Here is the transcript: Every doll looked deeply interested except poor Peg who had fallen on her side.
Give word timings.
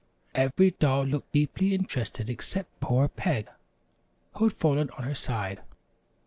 Every 0.33 0.71
doll 0.71 1.03
looked 1.05 1.31
deeply 1.31 1.75
interested 1.75 2.27
except 2.27 2.79
poor 2.79 3.07
Peg 3.07 3.47
who 4.33 4.45
had 4.45 4.53
fallen 4.53 4.89
on 4.97 5.03
her 5.03 5.13
side. 5.13 5.61